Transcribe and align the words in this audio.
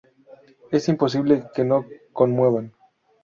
es 0.71 0.87
imposible 0.89 1.45
que 1.53 1.63
no 1.63 1.85
conmuevan 2.11 2.73